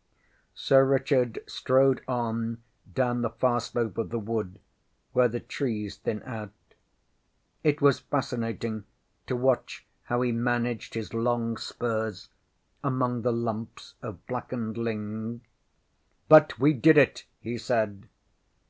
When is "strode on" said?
1.46-2.62